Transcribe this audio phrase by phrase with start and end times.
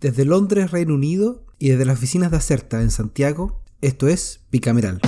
[0.00, 5.00] Desde Londres, Reino Unido, y desde las oficinas de Acerta en Santiago, esto es Bicameral.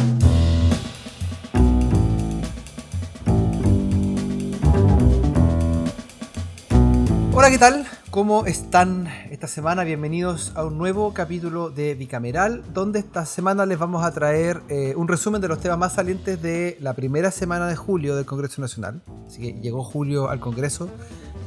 [7.32, 7.86] Hola, ¿qué tal?
[8.10, 9.84] ¿Cómo están esta semana?
[9.84, 14.94] Bienvenidos a un nuevo capítulo de Bicameral, donde esta semana les vamos a traer eh,
[14.96, 18.60] un resumen de los temas más salientes de la primera semana de julio del Congreso
[18.60, 19.04] Nacional.
[19.28, 20.88] Así que llegó julio al Congreso,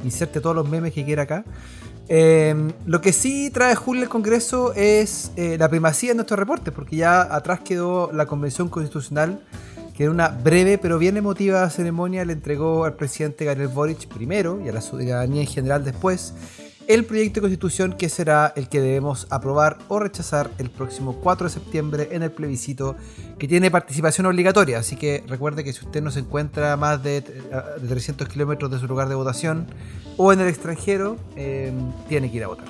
[0.02, 1.44] inserte todos los memes que quiera acá.
[2.08, 6.72] Em, lo que sí trae Julio el Congreso es eh, la primacía de nuestros reportes,
[6.74, 9.40] porque ya atrás quedó la Convención Constitucional,
[9.96, 14.60] que en una breve pero bien emotiva ceremonia le entregó al presidente Gabriel Boric primero
[14.62, 16.34] y a la ciudadanía en general después
[16.86, 21.48] el proyecto de constitución que será el que debemos aprobar o rechazar el próximo 4
[21.48, 22.96] de septiembre en el plebiscito
[23.38, 24.78] que tiene participación obligatoria.
[24.78, 28.86] Así que recuerde que si usted no se encuentra más de, 300 kilómetros de su
[28.86, 29.66] lugar de votación
[30.16, 32.68] o en el extranjero, em, tiene que ir a votar.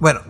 [0.00, 0.20] Bueno,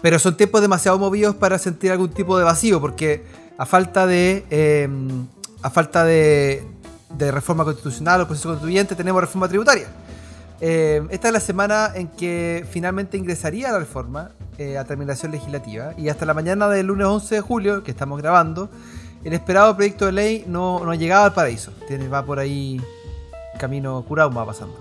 [0.00, 3.24] pero son tiempos demasiado movidos para sentir algún tipo de vacío porque
[3.58, 4.44] a falta de...
[4.50, 5.26] Em,
[5.62, 6.64] a falta de,
[7.16, 9.86] de reforma constitucional o proceso constituyente tenemos reforma tributaria.
[10.64, 15.92] Eh, esta es la semana en que finalmente ingresaría la reforma eh, a terminación legislativa
[15.98, 18.70] y hasta la mañana del lunes 11 de julio, que estamos grabando,
[19.24, 21.72] el esperado proyecto de ley no, no ha llegado al paraíso.
[21.88, 22.80] Tiene, va por ahí
[23.58, 24.78] camino curado, va pasando.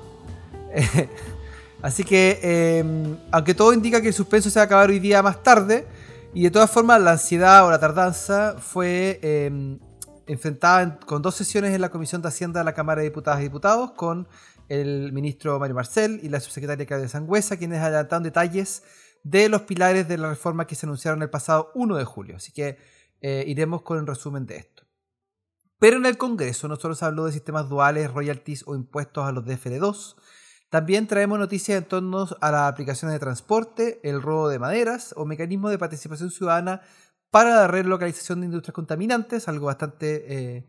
[1.82, 5.24] Así que, eh, aunque todo indica que el suspenso se va a acabar hoy día
[5.24, 5.88] más tarde,
[6.32, 9.20] y de todas formas la ansiedad o la tardanza fue
[10.28, 13.44] enfrentada con dos sesiones en la Comisión de Hacienda de la Cámara de Diputadas y
[13.44, 14.28] Diputados, con
[14.72, 18.84] el ministro Mario Marcel y la subsecretaria Claudia Sangüesa, quienes adelantaron detalles
[19.24, 22.38] de los pilares de la reforma que se anunciaron el pasado 1 de julio.
[22.38, 22.78] Así que
[23.20, 24.84] eh, iremos con un resumen de esto.
[25.78, 29.34] Pero en el Congreso no solo se habló de sistemas duales, royalties o impuestos a
[29.34, 30.16] los DFR2,
[30.70, 35.26] también traemos noticias en torno a las aplicaciones de transporte, el robo de maderas o
[35.26, 36.82] mecanismos de participación ciudadana
[37.30, 40.66] para la relocalización de industrias contaminantes, algo bastante eh,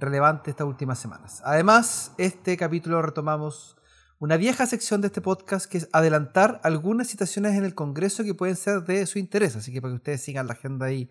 [0.00, 1.42] relevante estas últimas semanas.
[1.44, 3.76] Además, este capítulo retomamos
[4.18, 8.34] una vieja sección de este podcast que es adelantar algunas citaciones en el Congreso que
[8.34, 11.10] pueden ser de su interés, así que para que ustedes sigan la agenda ahí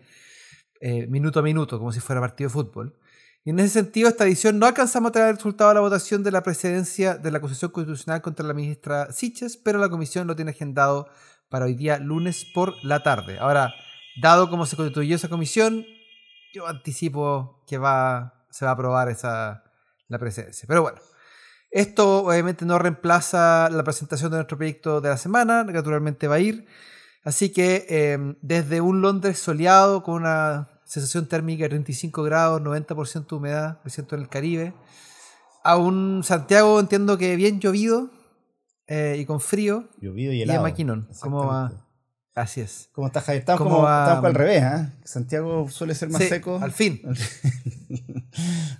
[0.80, 2.96] eh, minuto a minuto, como si fuera partido de fútbol.
[3.44, 6.22] Y en ese sentido, esta edición no alcanzamos a traer el resultado de la votación
[6.22, 10.36] de la presidencia de la acusación constitucional contra la ministra Siches, pero la comisión lo
[10.36, 11.08] tiene agendado
[11.48, 13.38] para hoy día lunes por la tarde.
[13.38, 13.74] Ahora,
[14.22, 15.84] dado cómo se constituyó esa comisión,
[16.54, 19.64] yo anticipo que va se va a aprobar esa,
[20.08, 20.66] la presidencia.
[20.68, 20.98] Pero bueno,
[21.70, 26.40] esto obviamente no reemplaza la presentación de nuestro proyecto de la semana, naturalmente va a
[26.40, 26.66] ir.
[27.22, 33.28] Así que em, desde un Londres soleado con una sensación térmica de 35 grados, 90%
[33.28, 34.74] de humedad, me siento en el Caribe,
[35.62, 38.10] a un Santiago entiendo que bien llovido
[38.86, 39.88] eh, y con frío.
[40.00, 40.58] Llovido y helado.
[40.58, 41.08] Y a Maquinón.
[41.20, 41.70] ¿Cómo va?
[42.40, 42.88] Así es.
[42.92, 43.40] ¿Cómo estás, Javier?
[43.40, 44.88] Estamos, como, al revés, ¿eh?
[45.04, 46.58] Santiago suele ser más seco.
[46.62, 47.02] Al fin.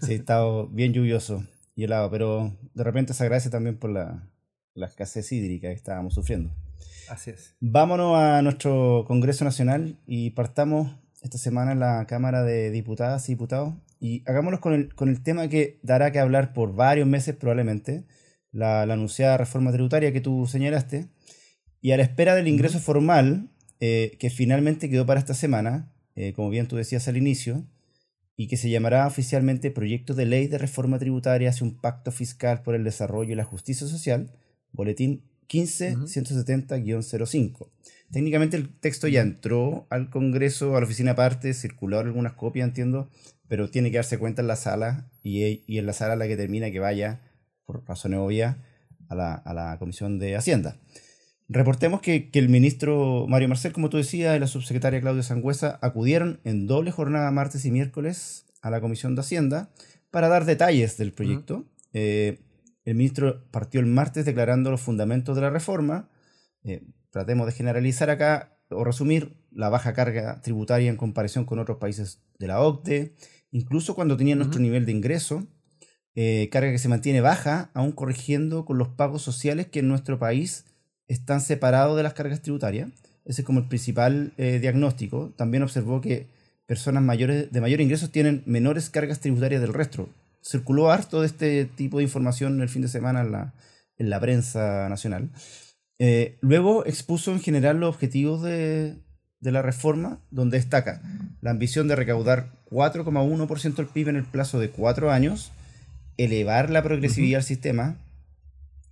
[0.03, 1.45] sí, está bien lluvioso
[1.77, 4.27] y helado, pero de repente se agradece también por la,
[4.73, 6.51] la escasez hídrica que estábamos sufriendo.
[7.11, 7.55] Así es.
[7.61, 13.33] Vámonos a nuestro Congreso Nacional y partamos esta semana en la Cámara de Diputadas y
[13.33, 13.75] Diputados.
[14.01, 18.07] Y hagámonos con el, con el tema que dará que hablar por varios meses probablemente,
[18.53, 21.11] la, la anunciada reforma tributaria que tú señalaste
[21.81, 23.49] y a la espera del ingreso formal,
[23.81, 27.65] eh, que finalmente quedó para esta semana, eh, como bien tú decías al inicio,
[28.37, 32.63] y que se llamará oficialmente Proyecto de Ley de Reforma Tributaria hacia un Pacto Fiscal
[32.63, 34.33] por el Desarrollo y la Justicia Social,
[34.73, 37.69] Boletín 15-170-05.
[38.11, 43.11] Técnicamente el texto ya entró al Congreso, a la oficina aparte, circularon algunas copias, entiendo,
[43.47, 46.37] pero tiene que darse cuenta en la sala y, y en la sala la que
[46.37, 47.21] termina que vaya,
[47.67, 48.57] por razones obvias,
[49.09, 50.77] a la, a la Comisión de Hacienda.
[51.53, 56.39] Reportemos que, el ministro Mario Marcel, como tú decías, y la subsecretaria Claudia Sangüesa acudieron
[56.45, 59.73] en doble jornada martes y miércoles a la Comisión de Hacienda
[60.13, 61.65] para dar detalles del proyecto.
[61.93, 62.39] Eh,
[62.85, 66.09] el ministro partió el martes declarando los fundamentos de la reforma.
[66.63, 71.79] Eh, tratemos de generalizar acá o resumir la baja carga tributaria en comparación con otros
[71.79, 73.17] países de la OCDE,
[73.51, 75.49] incluso cuando tenían nuestro nivel de ingreso,
[76.15, 80.21] eh, carga que se mantiene baja, aún corrigiendo con los pagos sociales que en nuestro
[80.21, 80.67] país
[81.11, 82.89] están separados de las cargas tributarias.
[83.25, 85.35] Ese es como el principal eh, diagnóstico.
[85.37, 86.29] También observó que
[86.67, 90.09] personas mayores de mayor ingresos tienen menores cargas tributarias del resto.
[90.41, 93.55] Circuló harto de este tipo de información el fin de semana en la,
[93.99, 95.31] en la prensa nacional.
[95.99, 98.95] Eh, luego expuso en general los objetivos de,
[99.41, 101.03] de la reforma, donde destaca
[101.41, 105.51] la ambición de recaudar 4,1% del PIB en el plazo de cuatro años,
[106.17, 107.97] elevar la progresividad del sistema,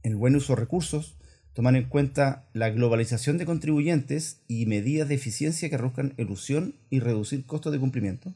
[0.02, 1.17] el buen uso de recursos,
[1.58, 7.00] tomar en cuenta la globalización de contribuyentes y medidas de eficiencia que reduzcan elusión y
[7.00, 8.32] reducir costos de cumplimiento.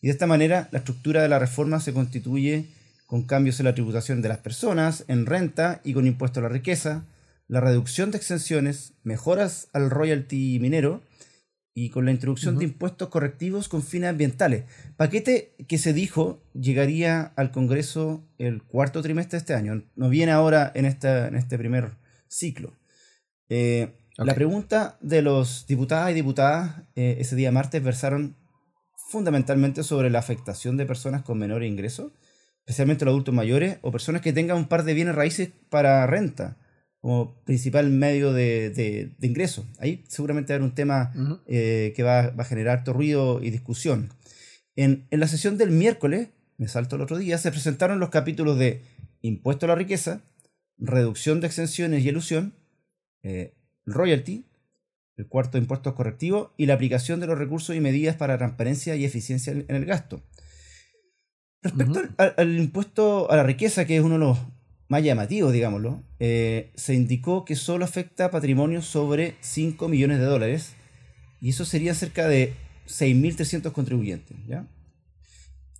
[0.00, 2.70] Y de esta manera, la estructura de la reforma se constituye
[3.04, 6.48] con cambios en la tributación de las personas, en renta y con impuesto a la
[6.48, 7.04] riqueza,
[7.46, 11.02] la reducción de exenciones, mejoras al royalty minero
[11.74, 14.64] y con la introducción de impuestos correctivos con fines ambientales.
[14.96, 19.84] Paquete que se dijo llegaría al Congreso el cuarto trimestre de este año.
[19.94, 22.00] No viene ahora en, esta, en este primer
[22.32, 22.72] ciclo.
[23.48, 28.36] Eh, la pregunta de los diputadas y diputadas eh, ese día martes versaron
[29.08, 32.12] fundamentalmente sobre la afectación de personas con menores ingresos,
[32.60, 36.56] especialmente los adultos mayores o personas que tengan un par de bienes raíces para renta
[37.00, 39.66] como principal medio de, de, ingreso.
[39.80, 41.12] Ahí seguramente va a haber un tema
[41.46, 44.14] eh, que va, a generar harto ruido y discusión.
[44.76, 48.56] En, en, la sesión del miércoles, me salto el otro día, se presentaron los capítulos
[48.56, 48.82] de
[49.20, 50.22] impuesto a la riqueza,
[50.82, 52.54] reducción de exenciones y elusión,
[53.22, 53.54] eh,
[53.86, 54.44] royalty,
[55.16, 59.04] el cuarto impuestos correctivos y la aplicación de los recursos y medidas para transparencia y
[59.04, 60.22] eficiencia en el gasto.
[61.62, 64.38] Respecto al, impuesto a la riqueza, que es uno de los
[64.88, 70.24] más llamativos, digámoslo, eh, se indicó que solo afecta a patrimonios sobre 5 millones de
[70.24, 70.74] dólares
[71.40, 72.54] y eso sería cerca de
[72.88, 74.36] 6.300 contribuyentes.
[74.48, 74.66] ¿ya?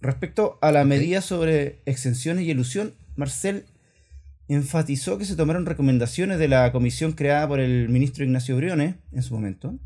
[0.01, 3.65] Respecto a la medida sobre exenciones y elusión, Marcel
[4.49, 9.23] enfatizó que se tomaron recomendaciones de la comisión creada por el ministro Ignacio Briones en
[9.23, 9.79] su momento,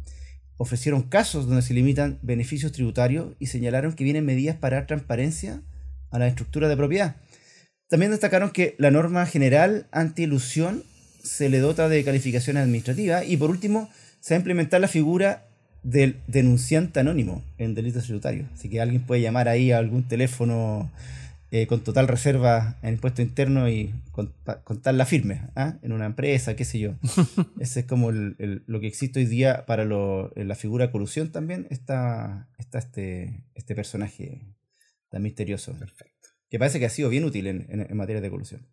[0.56, 5.62] ofrecieron casos donde se limitan beneficios tributarios y señalaron que vienen medidas para dar transparencia
[6.10, 7.16] a la estructura de propiedad.
[7.88, 10.82] También destacaron que la norma general anti-ilusión
[11.22, 15.46] se le dota de calificación administrativa y por último se va a implementar la figura
[15.82, 18.48] del denunciante anónimo en delitos tributarios.
[18.54, 20.90] Así que alguien puede llamar ahí a algún teléfono
[21.52, 23.94] eh, con total reserva en impuesto interno y
[24.64, 25.78] contarla firme ¿ah?
[25.82, 26.94] en una empresa, qué sé yo.
[27.60, 31.68] Ese es como lo que existe hoy día para la figura de colusión también.
[31.70, 34.42] Está, está este, este personaje
[35.08, 35.72] tan misterioso.
[35.78, 36.28] Perfecto.
[36.50, 38.66] Que parece que ha sido bien útil en, materia de colusión.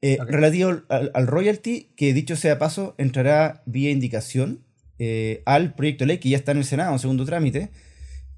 [0.00, 4.64] Eh, relativo al, royalty, que dicho sea paso, entrará vía indicación
[4.98, 7.70] eh, al proyecto de ley que ya está en el Senado en segundo trámite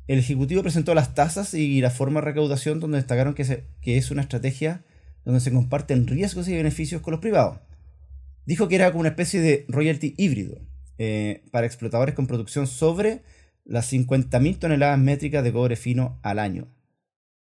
[0.06, 4.22] el Ejecutivo presentó las tasas y la forma de recaudación donde destacaron que, es una
[4.22, 4.84] estrategia
[5.24, 7.58] donde se comparten riesgos y beneficios con los privados.
[8.44, 10.60] Dijo que era como una especie de royalty híbrido
[10.98, 13.22] eh, para explotadores con producción sobre
[13.64, 16.68] las 50.000 toneladas métricas de cobre fino al año.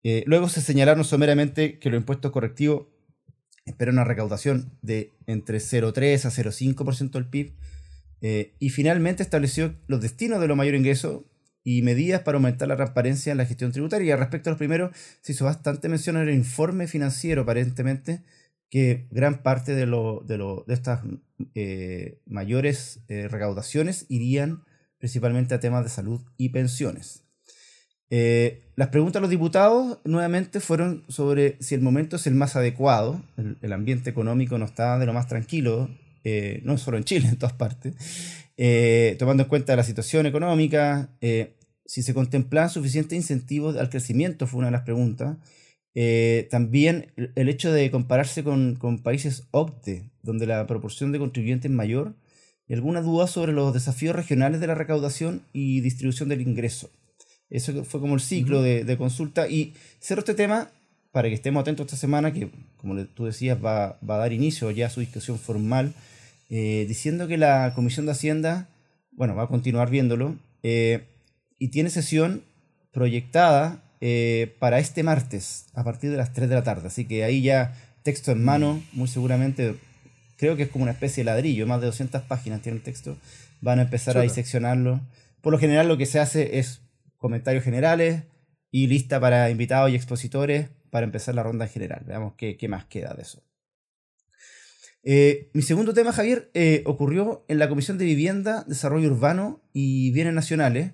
[0.02, 2.88] Eh, luego se señalaron someramente que los impuestos correctivos
[3.64, 7.54] esperan una recaudación de entre 0,3 a 0,5% del PIB
[8.20, 11.22] eh, y finalmente estableció los destinos de los mayores ingresos
[11.62, 14.16] y medidas para aumentar la transparencia en la gestión tributaria.
[14.16, 18.22] Respecto a los primeros, se hizo bastante mención en el informe financiero, aparentemente,
[18.70, 21.00] que gran parte de, lo, de, lo, de estas
[21.54, 24.64] eh, mayores eh, recaudaciones irían
[24.98, 27.24] principalmente a temas de salud y pensiones.
[28.10, 32.56] Eh, las preguntas a los diputados nuevamente fueron sobre si el momento es el más
[32.56, 35.90] adecuado, el, ambiente económico no está de lo más tranquilo,
[36.62, 37.94] no solo en Chile, en todas partes,
[38.62, 44.46] eh, tomando en cuenta la situación económica, eh, si se contemplan suficientes incentivos al crecimiento,
[44.46, 45.38] fue una de las preguntas.
[45.94, 51.74] Eh, también el hecho de compararse con, países OCDE, donde la proporción de contribuyentes es
[51.74, 52.16] mayor,
[52.68, 56.90] y alguna duda sobre los desafíos regionales de la recaudación y distribución del ingreso.
[57.48, 59.48] Eso fue como el ciclo de, consulta.
[59.48, 60.70] Y cierro este tema
[61.12, 64.70] para que estemos atentos esta semana, que como tú decías va, va a dar inicio
[64.70, 65.94] ya a su discusión formal
[66.50, 68.68] eh, diciendo que la Comisión de Hacienda,
[69.12, 71.04] bueno, va a continuar viéndolo, eh,
[71.58, 72.42] y tiene sesión
[72.92, 76.88] proyectada eh, para este martes, a partir de las 3 de la tarde.
[76.88, 79.76] Así que ahí ya texto en mano, muy seguramente,
[80.36, 83.16] creo que es como una especie de ladrillo, más de 200 páginas tiene el texto,
[83.60, 85.00] van a empezar a diseccionarlo.
[85.42, 86.80] Por lo general lo que se hace es
[87.16, 88.24] comentarios generales
[88.72, 92.02] y lista para invitados y expositores para empezar la ronda general.
[92.06, 93.42] Veamos qué, qué más queda de eso.
[95.02, 100.10] Eh, mi segundo tema, Javier, eh, ocurrió en la Comisión de Vivienda, Desarrollo Urbano y
[100.12, 100.92] Bienes Nacionales,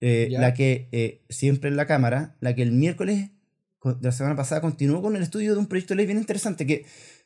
[0.00, 3.30] eh, la que siempre en la Cámara, la que el miércoles
[3.84, 6.66] de la semana pasada continuó con el estudio de un proyecto de ley bien interesante
[6.66, 6.84] que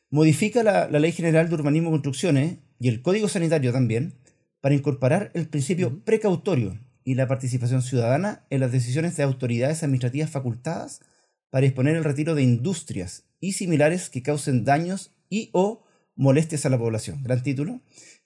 [0.09, 4.15] modifica la, Ley General de Urbanismo y Construcciones y el Código Sanitario también
[4.61, 10.31] para incorporar el principio precautorio y la participación ciudadana en las decisiones de autoridades administrativas
[10.31, 11.01] facultadas
[11.49, 16.69] para disponer el retiro de industrias y similares que causen daños y o molestias a
[16.69, 17.23] la población.
[17.23, 17.81] Gran título.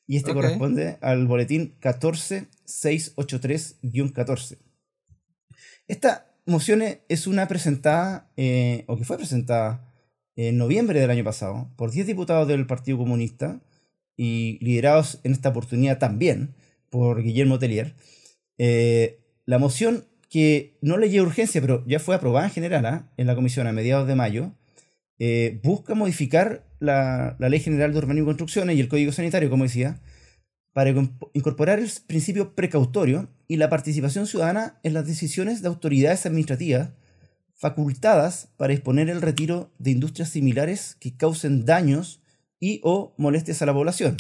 [0.08, 4.58] Y este corresponde al boletín 14683-14.
[5.88, 9.94] Esta moción es una presentada, eh, o que fue presentada
[10.36, 13.62] en noviembre del año pasado, por 10 diputados del Partido Comunista,
[14.18, 16.54] y liderados en esta oportunidad también
[16.90, 17.96] por Guillermo Tellier,
[18.58, 23.10] eh, la moción que no le lleva urgencia, pero ya fue aprobada en general ¿ah?
[23.16, 24.52] en la comisión a mediados de mayo,
[25.20, 29.64] eh, busca modificar la, Ley General de Urbanismo y Construcciones y el Código Sanitario, como
[29.64, 30.00] decía,
[30.74, 30.94] para
[31.34, 36.92] incorporar el principio precautorio y la participación ciudadana en las decisiones de autoridades administrativas
[37.56, 42.22] facultadas para exponer el retiro de industrias similares que causen daños
[42.60, 44.16] y o molestias a la población.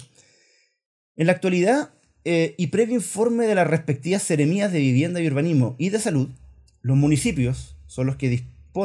[1.15, 1.93] En la actualidad,
[2.25, 6.29] eh, y previo informe de las respectivas seremías de vivienda y urbanismo y de salud,
[6.81, 8.29] los municipios son los que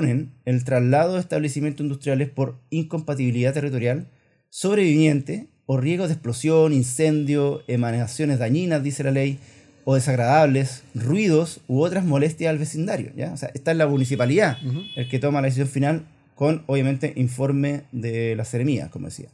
[0.02, 4.08] el traslado de establecimientos industriales por incompatibilidad territorial,
[4.50, 9.38] sobreviviente o riesgos de explosión, incendio, emanaciones dañinas, dice la ley,
[9.84, 13.12] o desagradables, ruidos u otras molestias al vecindario.
[13.16, 13.32] ¿ya?
[13.32, 14.58] O sea, está en la municipalidad
[14.96, 19.28] el que toma la decisión final con, obviamente, informe de la seremía, como decía.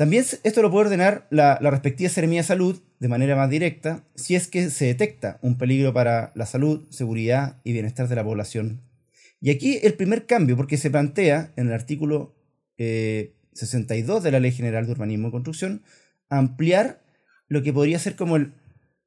[0.00, 4.34] También esto lo puede ordenar la, respectiva seremía de salud de manera más directa si
[4.34, 8.80] es que se detecta un peligro para la salud, seguridad y bienestar de la población.
[9.40, 12.34] Y aquí el primer cambio, porque se plantea en el artículo
[12.76, 15.82] 62 eh, de la Ley General de Urbanismo y Construcción,
[16.28, 17.02] ampliar
[17.48, 18.52] lo que podría ser como el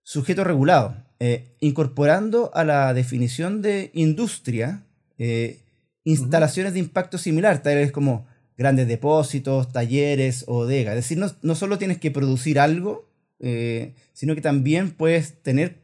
[0.03, 4.83] sujeto regulado, eh, incorporando a la definición de industria
[5.17, 5.61] eh,
[6.03, 10.95] instalaciones de impacto similar, tales como grandes depósitos, talleres o bodegas.
[10.97, 13.09] Es decir, no, no, solo tienes que producir algo,
[13.39, 15.77] eh, sino que también puedes tener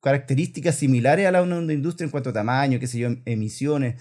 [0.00, 3.22] características similares a la de una industria en cuanto a tamaño, qué sé yo, em,
[3.26, 3.96] emisiones,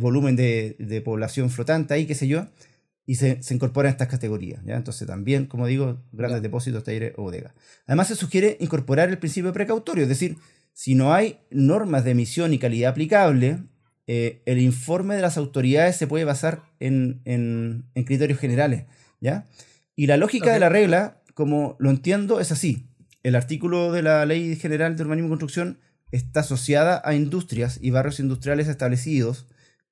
[0.00, 2.46] volumen de, de, población flotante ahí, qué sé yo
[3.10, 4.62] y se, se incorporan estas categorías.
[4.64, 4.76] ¿ya?
[4.76, 7.52] Entonces también, como digo, grandes depósitos, talleres o bodegas.
[7.88, 10.36] Además se sugiere incorporar el principio precautorio, es decir,
[10.72, 13.64] si no hay normas de emisión y calidad aplicable,
[14.06, 18.84] eh, el informe de las autoridades se puede basar en, en, en criterios generales.
[19.20, 19.48] ¿ya?
[19.96, 22.86] Y la lógica de la regla, como lo entiendo, es así.
[23.22, 25.78] El artículo de la Ley General de Urbanismo y Construcción
[26.10, 29.46] está asociada a industrias y barrios industriales establecidos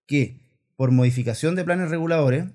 [0.06, 0.40] que,
[0.76, 2.46] por modificación de planes reguladores,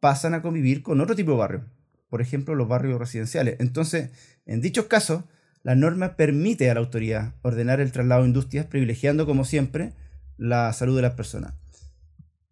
[0.00, 1.64] pasan a convivir con otro tipo de barrio,
[2.08, 3.56] por ejemplo los barrios residenciales.
[3.60, 4.10] Entonces,
[4.46, 5.24] en dichos casos,
[5.62, 9.92] la norma permite a la autoridad ordenar el traslado de industrias, privilegiando, como siempre,
[10.38, 11.54] la salud de las personas.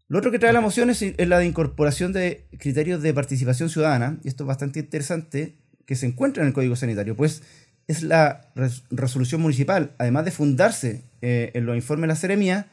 [0.08, 4.18] Lo otro que trae la moción es, la de incorporación de criterios de participación ciudadana,
[4.22, 5.56] y esto es bastante interesante,
[5.86, 7.42] que se encuentra en el Código Sanitario, pues
[7.86, 8.48] es la
[8.90, 12.68] resolución municipal, además de fundarse eh, en los informes de la Seremía,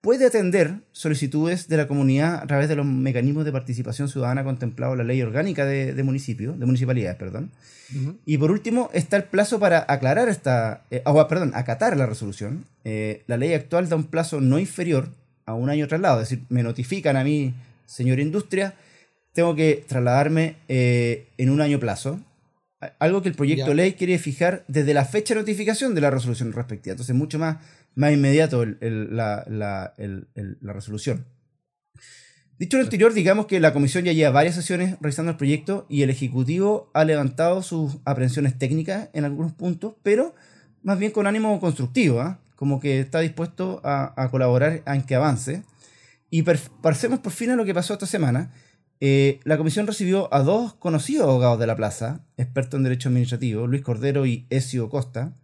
[0.00, 4.94] puede atender solicitudes de la comunidad a través de los mecanismos de participación ciudadana contemplados
[4.94, 7.50] en la ley orgánica de, municipios, de municipalidades, perdón.
[8.24, 12.66] Y por último, está el plazo para aclarar esta, eh, perdón, acatar la resolución.
[12.84, 15.08] Eh, la ley actual da un plazo no inferior
[15.44, 17.54] a un año traslado, es decir, me notifican a mí,
[17.86, 18.74] señor industria,
[19.32, 22.20] tengo que trasladarme eh, en un año plazo.
[22.98, 26.10] Algo que el proyecto de ley quiere fijar desde la fecha de notificación de la
[26.10, 26.92] resolución respectiva.
[26.92, 27.56] Entonces, mucho más
[27.96, 29.94] más inmediato la,
[30.60, 31.26] resolución.
[32.58, 36.02] Dicho lo anterior, digamos que la comisión ya lleva varias sesiones revisando el proyecto y
[36.02, 40.34] el Ejecutivo ha levantado sus aprensiones técnicas en algunos puntos, pero
[40.82, 42.40] más bien con ánimo constructivo, ¿ah?
[42.54, 45.64] como que está dispuesto a, colaborar en que avance.
[46.30, 48.52] Y pasemos por fin a lo que pasó esta semana.
[49.00, 53.66] Eh, la comisión recibió a dos conocidos abogados de la plaza, expertos en derecho administrativo,
[53.66, 55.34] Luis Cordero y Ezio Costa,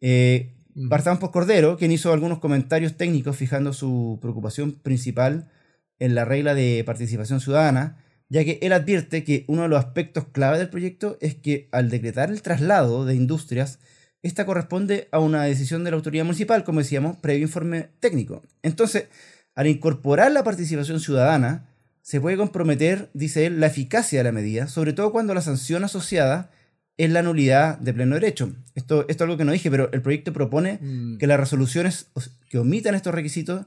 [0.00, 0.52] eh,
[0.88, 5.50] Partamos por Cordero, quien hizo algunos comentarios técnicos fijando su preocupación principal
[5.98, 7.98] en la regla de participación ciudadana,
[8.30, 11.90] ya que él advierte que uno de los aspectos clave del proyecto es que al
[11.90, 13.80] decretar el traslado de industrias,
[14.22, 18.42] esta corresponde a una decisión de la autoridad municipal, como decíamos, previo informe técnico.
[18.62, 19.08] Entonces,
[19.54, 21.68] al incorporar la participación ciudadana,
[22.02, 25.84] se puede comprometer, dice él, la eficacia de la medida, sobre todo cuando la sanción
[25.84, 26.50] asociada
[26.96, 28.54] es la nulidad de pleno derecho.
[28.74, 31.18] Esto, esto es algo que no dije, pero el proyecto propone mm.
[31.18, 32.08] que las resoluciones
[32.50, 33.66] que omitan estos requisitos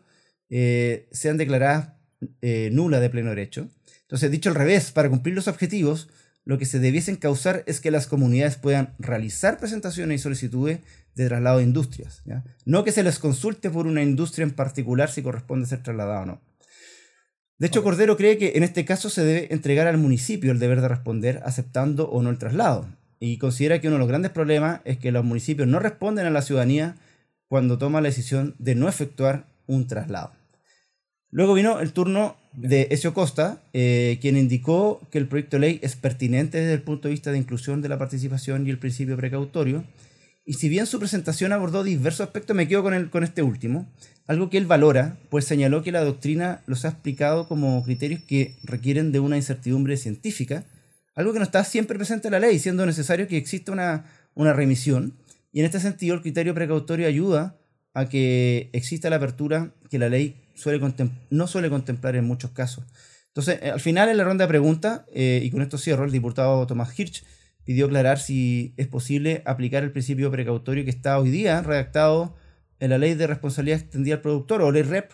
[0.50, 1.94] eh, sean declaradas
[2.42, 3.70] eh, nulas de pleno derecho.
[4.02, 6.10] Entonces, dicho al revés, para cumplir los objetivos,
[6.44, 10.80] lo que se debiesen causar es que las comunidades puedan realizar presentaciones y solicitudes
[11.16, 12.22] de traslado de industrias.
[12.66, 16.26] No que se les consulte por una industria en particular si corresponde ser trasladado o
[16.26, 16.42] no.
[17.58, 20.82] De hecho, Cordero cree que en este caso se debe entregar al municipio el deber
[20.82, 22.88] de responder aceptando o no el traslado
[23.20, 26.32] y considera que uno de los grandes problemas es que los municipios no responden a
[26.32, 26.96] la ciudadanía
[27.48, 30.32] cuando toma la decisión de no efectuar un traslado.
[31.32, 35.80] Luego vino el turno de Ezio Costa, eh, quien indicó que el proyecto de ley
[35.82, 39.18] es pertinente desde el punto de vista de inclusión de la participación y el principio
[39.18, 39.84] precautorio.
[40.46, 43.88] Y si bien su presentación abordó diversos aspectos, me quedo con, el, con este último,
[44.28, 48.56] algo que él valora, pues señaló que la doctrina los ha explicado como criterios que
[48.64, 50.66] requieren de una incertidumbre científica
[51.16, 54.54] algo que no está siempre presente en la ley, siendo necesario que exista una, una
[54.54, 55.18] remisión.
[55.52, 57.58] Y en este sentido, el criterio precautorio ayuda
[57.94, 60.82] a que exista la apertura que la ley suele
[61.30, 62.84] no suele contemplar en muchos casos.
[63.28, 66.68] Entonces, al final, en la ronda de preguntas, eh, y con esto cierro, el diputado
[66.68, 67.24] Tomás Hirsch
[67.64, 72.36] pidió aclarar si es posible aplicar el principio precautorio que está hoy día redactado
[72.80, 75.12] en la ley de responsabilidad extendida al productor, o ley REP,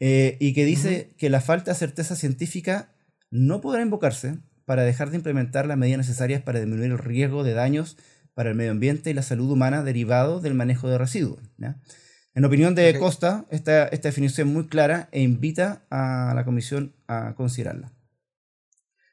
[0.00, 2.94] eh, y que dice que la falta de certeza científica
[3.30, 7.54] no podrá invocarse para dejar de implementar las medidas necesarias para disminuir el riesgo de
[7.54, 7.96] daños
[8.34, 11.40] para el medio ambiente y la salud humana derivado del manejo de residuos.
[12.34, 16.94] En opinión de Costa, esta, esta definición es muy clara e invita a la Comisión
[17.06, 17.92] a considerarla.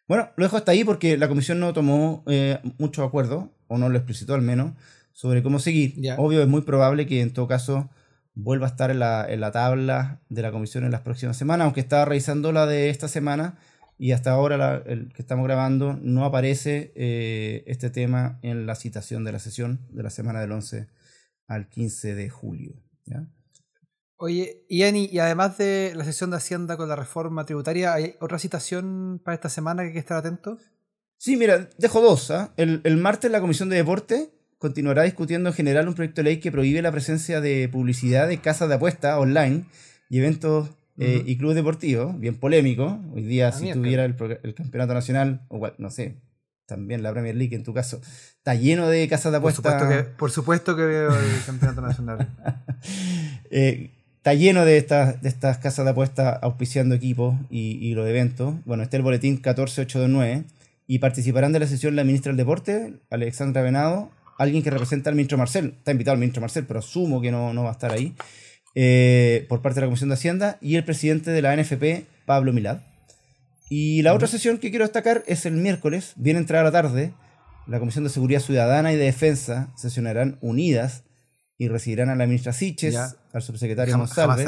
[0.08, 3.90] Bueno, lo dejo hasta ahí porque la Comisión no tomó eh, mucho acuerdo, o no
[3.90, 4.74] lo explicitó al menos,
[5.22, 5.94] sobre cómo seguir.
[6.18, 7.92] Obvio, es muy probable que en todo caso
[8.34, 11.66] vuelva a estar en la, en la tabla de la Comisión en las próximas semanas,
[11.66, 13.60] aunque estaba revisando la de esta semana
[14.00, 19.24] y hasta ahora el que estamos grabando no aparece eh, este tema en la citación
[19.24, 20.88] de la sesión de la semana del 11
[21.48, 22.82] al 15 de julio.
[24.18, 28.40] Oye, Iani, y además de la sesión de Hacienda con la reforma tributaria, ¿hay otra
[28.40, 30.58] citación para esta semana que hay que estar atento?
[31.20, 32.32] Sí, mira, dejo dos.
[32.32, 32.56] ¿ah?
[32.58, 36.38] El, el, martes la Comisión de Deporte continuará discutiendo en general un proyecto de ley
[36.38, 39.66] que prohíbe la presencia de publicidad de casas de apuestas online
[40.08, 43.00] y eventos eh, y Club Deportivo, bien polémico.
[43.16, 44.16] Hoy día, ah, si tuviera el,
[44.54, 46.22] Campeonato Nacional, o no sé,
[46.68, 48.02] también la Premier League en tu caso,
[48.38, 49.64] está lleno de casas de apuestas.
[49.64, 52.28] Por supuesto que, por supuesto que veo el Campeonato Nacional.
[53.54, 58.56] Eh, está lleno de estas, de estas casas de apuestas auspiciando equipos y, los eventos.
[58.64, 60.46] Bueno, está el boletín 14829
[60.88, 64.10] y participarán de la sesión la ministra del Deporte, Alexandra Venado,
[64.42, 65.76] alguien que representa al ministro Marcel.
[65.78, 68.16] Está invitado al ministro Marcel, pero asumo que no, no va a estar ahí.
[68.76, 72.54] Eh, por parte de la Comisión de Hacienda y el presidente de la NFP, Pablo
[72.54, 72.80] Milad.
[73.70, 77.14] Y la otra sesión que quiero destacar es el miércoles, bien entrada la tarde,
[77.68, 81.04] la Comisión de Seguridad Ciudadana y de Defensa sesionarán unidas
[81.58, 82.96] y recibirán a la ministra Siches,
[83.34, 84.44] al subsecretario Monsalve.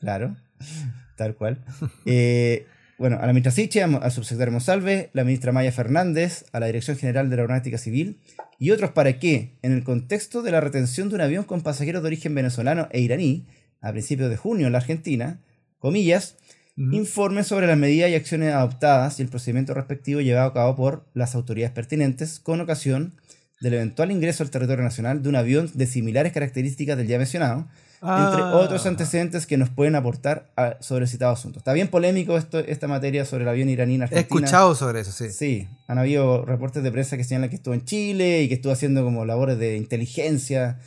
[0.00, 0.36] Claro,
[1.16, 1.64] tal cual.
[2.06, 2.66] eh,
[3.00, 6.98] bueno, a la ministra Siche, al subsecretario Monsalve, la ministra Maya Fernández, a la Dirección
[6.98, 8.20] General de la Aeronáutica Civil
[8.58, 12.02] y otros para que, en el contexto de la retención de un avión con pasajeros
[12.02, 13.46] de origen venezolano e iraní,
[13.80, 15.40] a principios de junio en la Argentina,
[15.78, 16.36] comillas,
[16.76, 21.06] informen sobre las medidas y acciones adoptadas y el procedimiento respectivo llevado a cabo por
[21.14, 23.14] las autoridades pertinentes con ocasión
[23.60, 27.68] del eventual ingreso al territorio nacional de un avión de similares características del ya mencionado,
[28.00, 28.52] entre ah.
[28.54, 31.58] otros antecedentes que nos pueden aportar sobre el citado asunto.
[31.58, 34.20] Está bien polémico esto, esta materia sobre el avión iraní en Argentina.
[34.20, 35.30] He escuchado sobre eso, sí.
[35.30, 38.72] Sí, han habido reportes de prensa que señalan que estuvo en Chile y que estuvo
[38.72, 40.78] haciendo como labores de inteligencia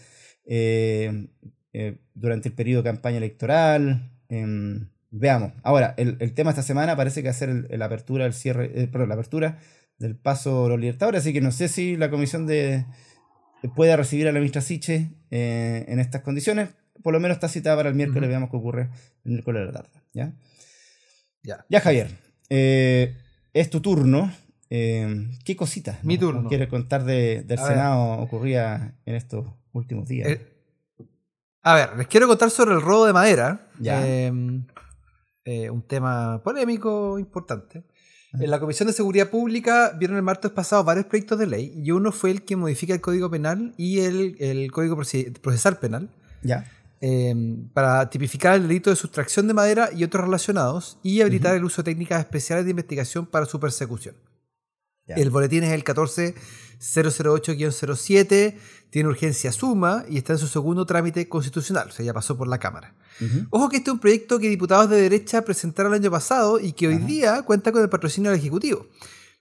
[0.45, 1.27] eh,
[1.73, 4.11] eh, durante el periodo de campaña electoral.
[4.29, 5.53] Em, veamos.
[5.61, 9.15] Ahora, el, tema esta semana parece que hacer la apertura, el cierre, eh, perdón, la
[9.15, 9.59] apertura
[9.97, 12.85] del paso a los libertadores, así que no sé si la comisión de
[13.75, 16.69] pueda recibir a la ministra Siche en estas condiciones
[17.01, 18.89] por lo menos está citada para el miércoles, veamos qué ocurre
[19.25, 20.01] el miércoles de la tarde.
[20.13, 20.33] ¿ya?
[21.43, 21.65] Ya.
[21.69, 22.09] ya Javier,
[22.49, 23.17] eh,
[23.53, 24.31] es tu turno.
[24.69, 26.49] Eh, ¿Qué cositas Mi turno.
[26.49, 30.29] quieres contar del Senado ocurría en estos últimos días?
[30.29, 30.49] Eh,
[31.61, 33.69] a ver, les quiero contar sobre el robo de madera.
[33.77, 34.67] un
[35.87, 37.83] tema polémico importante.
[38.39, 41.91] En la Comisión de Seguridad Pública vieron el martes pasado varios proyectos de ley y
[41.91, 46.09] uno fue el que modifica el Código Penal y el, el Código Procesal Penal.
[46.41, 46.65] Ya.
[47.05, 51.65] Em, para tipificar el delito de sustracción de madera y otros relacionados y habilitar el
[51.65, 54.15] uso de técnicas especiales de investigación para su persecución.
[55.07, 55.83] El boletín es el
[56.83, 58.55] 14008-07,
[58.89, 62.47] tiene urgencia suma y está en su segundo trámite constitucional, o sea, ya pasó por
[62.47, 62.93] la Cámara.
[63.51, 66.73] Ojo que este es un proyecto que diputados de derecha presentaron el año pasado y
[66.73, 68.87] que hoy día cuenta con el patrocinio del Ejecutivo.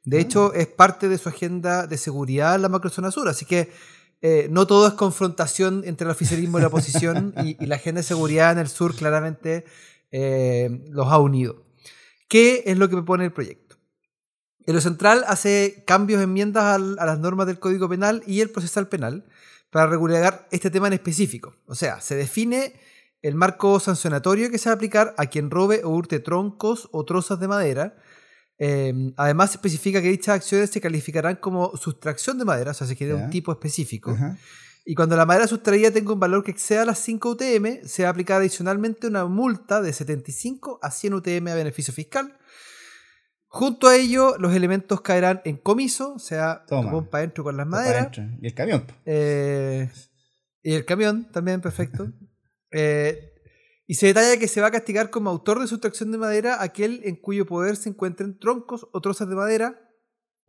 [0.04, 0.20] De ah.
[0.20, 3.72] hecho, es parte de su agenda de seguridad en la macrozona sur, así que
[4.20, 8.06] eh, no todo es confrontación entre el oficialismo y la oposición y, la agenda de
[8.06, 9.64] seguridad en el sur claramente
[10.12, 11.64] eh, los ha unido.
[12.28, 13.71] ¿Qué es lo que propone el proyecto?
[14.66, 18.88] En lo central hace cambios, enmiendas a las normas del Código Penal y el procesal
[18.88, 19.24] penal
[19.70, 21.56] para regular este tema en específico.
[21.66, 22.74] O sea, se define
[23.22, 27.04] el marco sancionatorio que se va a aplicar a quien robe o hurte troncos o
[27.04, 27.96] trozos de madera,
[28.64, 32.86] Em, además, se especifica que dichas acciones se calificarán como sustracción de madera, o sea,
[32.86, 34.16] se genera un tipo específico.
[34.84, 38.08] Y cuando la madera sustraída tenga un valor que exceda las 5 UTM, se va
[38.08, 42.38] a aplicar adicionalmente una multa de 75 a 100 UTM a beneficio fiscal.
[43.54, 48.08] Junto a ello, los elementos caerán en comiso, o sea, para adentro con las maderas.
[48.40, 48.86] Y el camión.
[49.04, 49.90] Eh,
[50.62, 52.10] y el camión también, perfecto.
[52.72, 53.34] eh,
[53.86, 57.02] y se detalla que se va a castigar como autor de sustracción de madera aquel
[57.04, 59.86] en cuyo poder se encuentren troncos o trozos de madera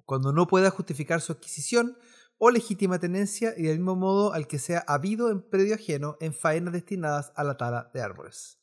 [0.05, 1.97] cuando no pueda justificar su adquisición
[2.37, 6.33] o legítima tenencia y del mismo modo al que sea habido en predio ajeno en
[6.33, 8.59] faenas destinadas a la tala de árboles.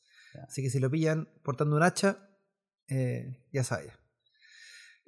[0.48, 2.26] Así que si lo pillan portando un hacha,
[2.88, 3.99] eh, ya sabía.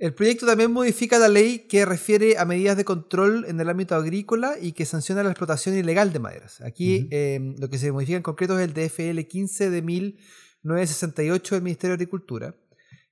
[0.03, 3.95] El proyecto también modifica la ley que refiere a medidas de control en el ámbito
[3.95, 6.61] agrícola y que sanciona la explotación ilegal de maderas.
[6.61, 11.63] Aquí eh, lo que se modifica en concreto es el DFL 15 de 1968 del
[11.63, 12.57] Ministerio de Agricultura,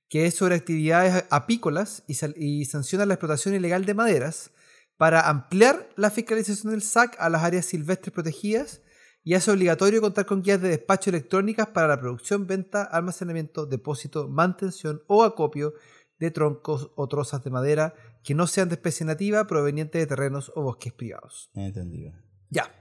[0.09, 4.51] que es sobre actividades apícolas y, y sanciona la explotación ilegal de maderas
[4.97, 8.81] para ampliar la fiscalización del SAC a las áreas silvestres protegidas
[9.23, 14.27] y hace obligatorio contar con guías de despacho electrónicas para la producción, venta, almacenamiento, depósito,
[14.27, 15.73] mantención o acopio
[16.21, 20.51] de troncos o trozas de madera que no sean de especie nativa provenientes de terrenos
[20.55, 21.49] o bosques privados.
[21.55, 22.13] Entendido.
[22.49, 22.71] Ya.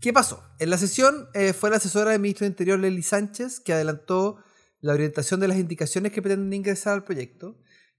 [0.00, 0.42] ¿Qué pasó?
[0.58, 4.38] En la sesión eh, fue la asesora del ministro de Interior, Lely Sánchez, que adelantó
[4.80, 7.56] la orientación de las indicaciones que pretenden ingresar al proyecto.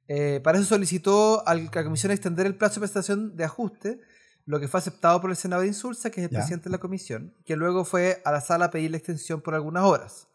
[0.07, 4.01] Eh, para eso solicitó a la Comisión extender el plazo de prestación de ajuste,
[4.45, 6.39] lo que fue aceptado por el senador Insulza, que es el Ya.
[6.39, 9.55] presidente de la comisión, que luego fue a la sala a pedir la extensión por
[9.55, 10.27] algunas horas.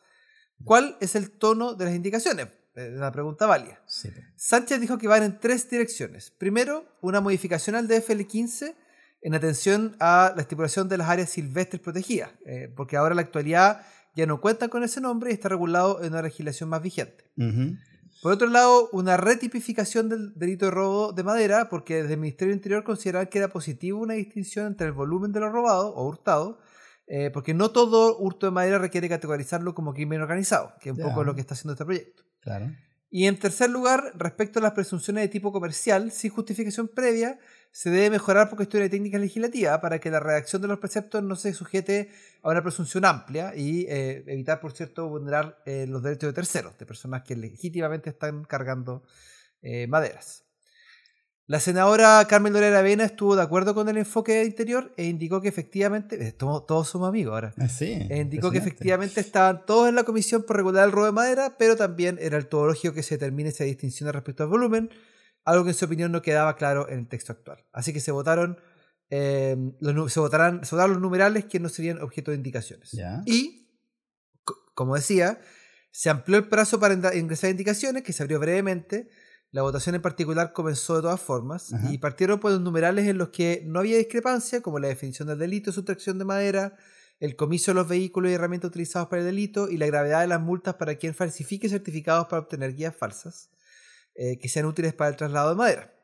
[0.65, 2.49] ¿Cuál es el tono de las indicaciones?
[2.75, 3.81] Eh, la pregunta válida.
[3.87, 4.11] Sí.
[4.37, 6.31] Sánchez dijo que van en tres direcciones.
[6.31, 8.75] Primero, una modificación al DFL15
[9.23, 13.23] en atención a la estipulación de las áreas silvestres protegidas, eh, porque ahora en la
[13.23, 13.83] actualidad
[14.15, 17.25] ya no cuentan con ese nombre y está regulado en una legislación más vigente.
[18.23, 22.51] Por otro lado, una retipificación del delito de robo de madera, porque desde el Ministerio
[22.51, 26.07] del Interior consideraban que era positivo una distinción entre el volumen de lo robado o
[26.07, 26.59] hurtado,
[27.07, 31.03] eh, porque no todo hurto de madera requiere categorizarlo como crimen organizado, que es un
[31.03, 32.23] poco lo que está haciendo este proyecto.
[32.41, 32.75] Claro.
[33.13, 37.41] Y en tercer lugar, respecto a las presunciones de tipo comercial, sin justificación previa,
[37.73, 41.23] se debe mejorar por cuestiones de técnicas legislativas para que la redacción de los preceptos
[41.23, 42.11] no se sujete
[42.43, 46.79] a una presunción amplia y eh, evitar, por cierto, vulnerar eh, los derechos de terceros,
[46.79, 49.03] de personas que legítimamente están cargando
[49.63, 50.45] eh, maderas.
[51.51, 55.41] La senadora Carmen Lorena Avena estuvo de acuerdo con el enfoque de interior e indicó
[55.41, 58.07] que efectivamente, eh, todos, todos somos amigos ahora, Ah, sí.
[58.09, 61.57] e indicó que efectivamente estaban todos en la comisión por regular el robo de madera,
[61.59, 64.91] pero también era el todo lógico que se determine esa distinción respecto al volumen,
[65.45, 67.67] algo que en su opinión no quedaba claro en el texto actual.
[67.73, 68.61] Así que se votaron,
[69.11, 72.93] eh, los, se, votarán, se votaron los numerales que no serían objeto de indicaciones.
[72.93, 73.23] Ya.
[73.27, 73.77] Y,
[74.45, 75.41] co- como decía,
[75.91, 79.09] se amplió el plazo para ingresar indicaciones, que se abrió brevemente.
[79.53, 81.93] La votación en particular comenzó de todas formas Ajá.
[81.93, 85.39] y partieron por los numerales en los que no había discrepancia, como la definición del
[85.39, 86.77] delito de sustracción de madera,
[87.19, 90.29] el comiso de los vehículos y herramientas utilizados para el delito y la gravedad de
[90.29, 93.51] las multas para quien falsifique certificados para obtener guías falsas
[94.15, 95.95] eh, que sean útiles para el traslado de madera.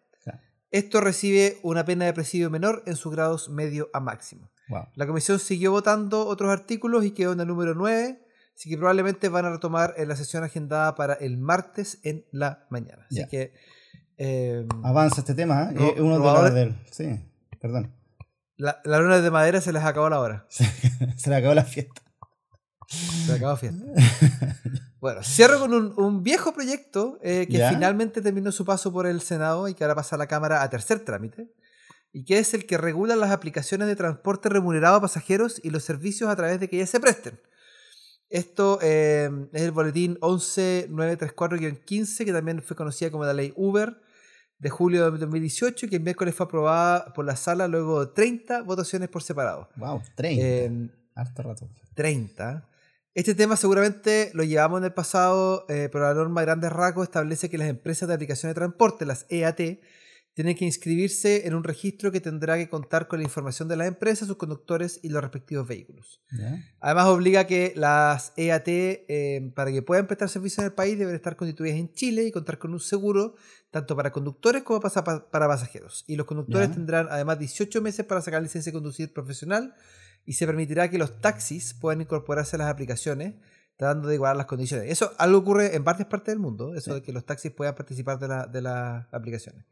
[0.73, 4.51] Esto recibe una pena de presidio menor en sus grados medio a máximo.
[4.69, 4.89] Wow.
[4.95, 8.21] La comisión siguió votando otros artículos y quedó en el número 9,
[8.57, 12.67] así que probablemente van a retomar en la sesión agendada para el martes en la
[12.71, 13.07] mañana.
[13.11, 13.53] Así que
[14.19, 15.93] eh, Avanza este tema, ¿eh?
[15.95, 16.75] Es uno de los.
[16.91, 17.21] Sí,
[17.61, 17.93] perdón.
[18.57, 20.47] la, la luna de madera se les acabó la hora.
[21.17, 22.03] Se le acabó la fiesta.
[22.89, 23.85] Se le acabó fiesta.
[24.99, 29.21] Bueno, cierro con un, un viejo proyecto eh, que finalmente terminó su paso por el
[29.21, 31.53] Senado y que ahora pasa a la Cámara a tercer trámite,
[32.13, 35.85] y que es el que regula las aplicaciones de transporte remunerado a pasajeros y los
[35.85, 37.39] servicios a través de que ellas se presten.
[38.29, 43.97] Esto eh, es el boletín 11934-15, que también fue conocida como la ley Uber,
[44.59, 48.63] de julio de 2018, que el miércoles fue aprobada por la sala luego de 30
[48.63, 49.69] votaciones por separado.
[49.77, 50.45] Wow, 30.
[50.45, 51.69] Eh, Harto rato.
[51.95, 52.69] 30.
[53.15, 57.05] Este tema seguramente lo llevamos en el pasado, eh, pero la norma a grandes rasgos
[57.05, 59.79] establece que las empresas de aplicación de transporte, las EAT,
[60.37, 63.89] tienen que inscribirse en un registro que tendrá que contar con la información de las
[63.89, 66.21] empresas, sus conductores y los respectivos vehículos.
[66.79, 71.15] Además obliga que las EAT, eh, para que puedan prestar servicio en el país, deben
[71.15, 73.35] estar constituidas en Chile y contar con un seguro
[73.71, 76.05] tanto para conductores como para pasajeros.
[76.07, 79.75] Y los conductores tendrán además 18 meses para sacar licencia de conducir profesional
[80.27, 83.37] y se permitirá que los taxis puedan incorporarse a las aplicaciones
[83.79, 84.91] tratando de igualar las condiciones.
[84.91, 88.19] Eso algo ocurre en varias partes del mundo, eso de que los taxis puedan participar
[88.19, 89.65] de, la- de las aplicaciones.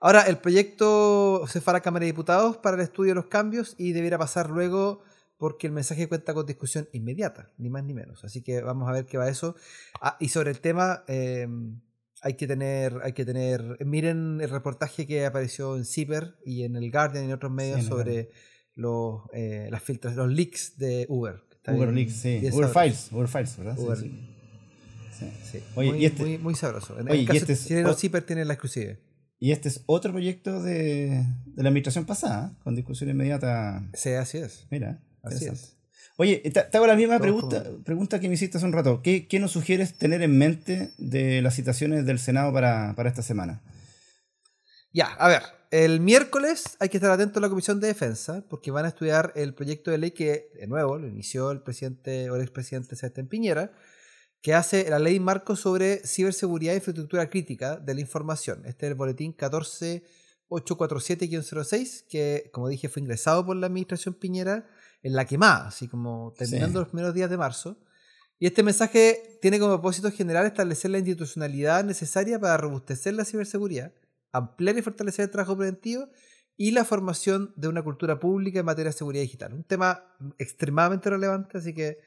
[0.00, 3.26] Ahora, el proyecto se fue a la Cámara de Diputados para el estudio de los
[3.26, 5.02] cambios y debiera pasar luego
[5.36, 8.24] porque el mensaje cuenta con discusión inmediata, ni más ni menos.
[8.24, 9.56] Así que vamos a ver qué va eso.
[10.00, 11.46] Ah, y sobre el tema, eh,
[12.22, 13.76] hay que tener, hay que tener.
[13.84, 17.84] Miren el reportaje que apareció en Zipper y en el Guardian y en otros medios
[17.84, 18.30] sobre
[18.74, 21.42] los, eh, las filtras, los leaks de Uber.
[21.66, 22.38] Uber bien- Leaks, sí.
[22.38, 22.80] Uber sabroso.
[22.80, 23.76] Files, Uber Files, ¿verdad?
[23.78, 25.62] Uber- sí.
[25.74, 26.98] Oye, muy, y este- muy, muy sabroso.
[26.98, 28.94] En Oye, el y caso este es Zipper tiene la exclusiva.
[29.40, 33.82] Y este es otro proyecto de, de la administración pasada, con discusión inmediata.
[33.94, 34.66] Sí, así es.
[34.70, 35.76] Mira, Así es.
[36.16, 39.00] Oye, te, te hago la misma pregunta, pregunta que me hiciste hace un rato.
[39.02, 43.22] ¿Qué, qué nos sugieres tener en mente de las citaciones del Senado para, para esta
[43.22, 43.62] semana?
[44.92, 48.70] Ya, a ver, el miércoles hay que estar atento a la Comisión de Defensa porque
[48.70, 52.36] van a estudiar el proyecto de ley que, de nuevo, lo inició el presidente o
[52.36, 53.72] el expresidente Sebastián Piñera,
[54.42, 58.64] que hace la ley marco sobre ciberseguridad e infraestructura crítica de la información.
[58.66, 64.68] Este es el boletín 14847-06, que, como dije, fue ingresado por la administración Piñera
[65.02, 67.78] en la quemada, así como terminando los primeros días de marzo.
[68.38, 73.92] Y este mensaje tiene como propósito general establecer la institucionalidad necesaria para robustecer la ciberseguridad
[74.32, 76.08] ampliar y fortalecer el trabajo preventivo
[76.56, 79.54] y la formación de una cultura pública en materia de seguridad digital.
[79.54, 80.04] Un tema
[80.38, 81.98] extremadamente relevante, así que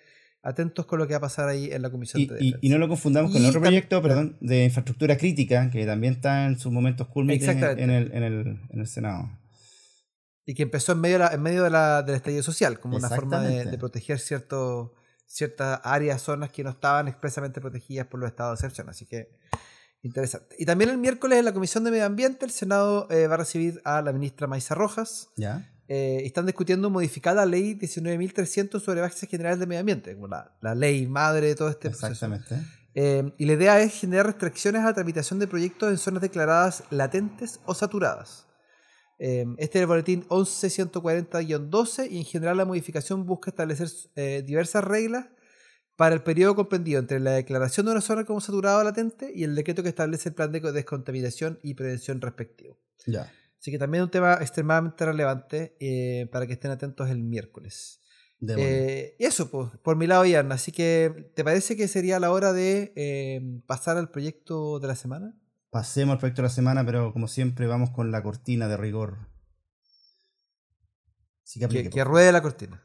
[0.43, 2.59] atentos con lo que va a pasar ahí en la Comisión y, de Defensa.
[2.61, 6.59] Y, no lo confundamos con otro proyecto perdón, de infraestructura crítica, que también está en
[6.59, 9.29] sus momentos culminantes en, el, en, el, en el Senado.
[10.45, 12.97] Y que empezó en medio, de la, en medio de la, del estallido social, como
[12.97, 14.93] una forma de, de proteger cierto,
[15.25, 18.89] ciertas áreas, zonas que no estaban expresamente protegidas por los estados de excepción.
[18.89, 19.29] Así que
[20.03, 20.53] Interesante.
[20.59, 23.37] Y también el miércoles en la Comisión de Medio Ambiente el Senado eh, va a
[23.37, 25.29] recibir a la ministra Maisa Rojas.
[25.37, 25.72] Ya.
[25.95, 30.51] Eh, están discutiendo modificar la ley 19.300 sobre bases generales de medio ambiente, como la,
[30.59, 32.55] la, ley madre de todo este Exactamente.
[32.95, 36.83] Eh, y la idea es generar restricciones a la tramitación de proyectos en zonas declaradas
[36.89, 38.47] latentes o saturadas.
[39.19, 43.87] este es el boletín 11.140-12 y en general la modificación busca establecer
[44.43, 45.27] diversas reglas
[45.95, 49.53] para el periodo comprendido entre la declaración de una zona como saturado latente y el
[49.53, 52.79] decreto que establece el plan de descontaminación y prevención respectivo.
[53.05, 53.31] Ya.
[53.63, 58.01] Así que también es un tema extremadamente relevante eh, para que estén atentos el miércoles.
[58.45, 60.51] Eh, y eso, pues, por mi lado, Ian.
[60.51, 64.97] Así que, ¿te parece que sería la hora de eh, pasar al proyecto de la
[64.97, 65.39] semana?
[65.69, 69.29] Pasemos al proyecto de la semana, pero como siempre, vamos con la cortina de rigor.
[71.45, 72.83] Así que, aplique, que, que ruede la cortina.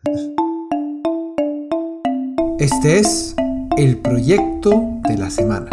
[2.60, 3.34] Este es
[3.76, 5.70] el proyecto de la semana.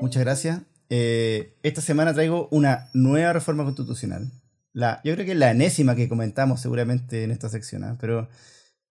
[0.00, 0.62] Muchas gracias.
[0.90, 4.30] Eh, esta semana traigo una nueva reforma constitucional.
[4.72, 7.96] La, yo creo que es la enésima que comentamos seguramente en esta sección, ¿ah?
[8.00, 8.28] pero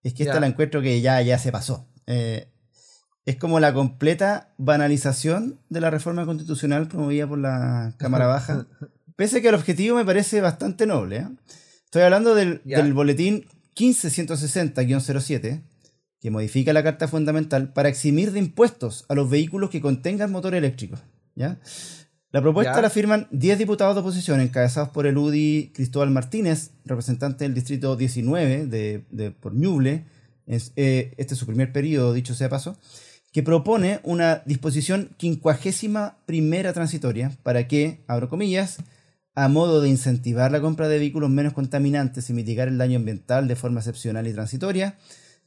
[0.02, 1.88] es que esta la encuentro que ya, ya se pasó.
[2.06, 2.48] Eh,
[3.24, 8.66] es como la completa banalización de la reforma constitucional promovida por la Cámara Baja,
[9.16, 11.16] pese a que el objetivo me parece bastante noble.
[11.18, 11.28] ¿eh?
[11.84, 15.62] Estoy hablando del, del boletín 15160-07,
[16.20, 20.54] que modifica la Carta Fundamental para eximir de impuestos a los vehículos que contengan motor
[20.54, 20.96] eléctrico.
[21.38, 21.58] ¿Ya?
[22.30, 27.44] La propuesta la firman 10 diputados de oposición encabezados por el UDI Cristóbal Martínez, representante
[27.44, 30.04] del distrito 19 de, por Ñuble.
[30.46, 32.76] Eh, este es su primer periodo, dicho sea paso,
[33.32, 38.78] que propone una disposición quincuagésima primera transitoria para que, abro comillas,
[39.34, 43.48] a modo de incentivar la compra de vehículos menos contaminantes y mitigar el daño ambiental
[43.48, 44.98] de forma excepcional y transitoria,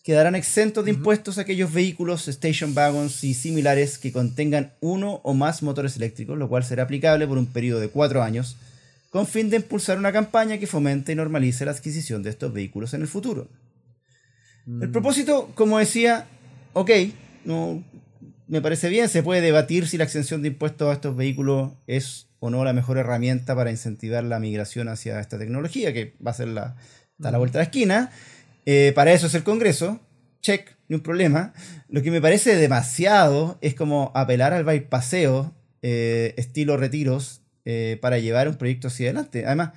[0.04, 5.62] quedarán exentos de impuestos aquellos vehículos, station wagons y similares que contengan uno o más
[5.62, 8.58] motores eléctricos, lo cual será aplicable por un periodo de cuatro años,
[9.10, 12.94] con fin de impulsar una campaña que fomente y normalice la adquisición de estos vehículos
[12.94, 13.48] en el futuro.
[14.66, 14.92] El mm.
[14.92, 16.28] propósito, como decía,
[16.74, 16.90] ok,
[17.46, 17.84] no,
[18.48, 22.28] me parece bien, se puede debatir si la exención de impuestos a estos vehículos es
[22.40, 26.34] o no la mejor herramienta para incentivar la migración hacia esta tecnología, que va a
[26.34, 26.76] ser la,
[27.24, 28.12] a la vuelta de la esquina.
[28.66, 30.00] Eh, para eso es el Congreso,
[30.42, 31.54] check, ni un problema.
[31.90, 38.20] Lo que me parece demasiado es como apelar al bypasseo, eh, estilo retiros, eh, para
[38.20, 39.46] llevar un proyecto hacia adelante.
[39.46, 39.72] Además,